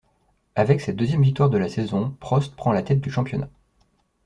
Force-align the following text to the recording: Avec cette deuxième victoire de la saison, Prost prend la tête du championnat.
Avec 0.55 0.81
cette 0.81 0.95
deuxième 0.95 1.21
victoire 1.21 1.51
de 1.51 1.59
la 1.59 1.69
saison, 1.69 2.17
Prost 2.19 2.55
prend 2.55 2.71
la 2.71 2.81
tête 2.81 3.01
du 3.01 3.11
championnat. 3.11 3.49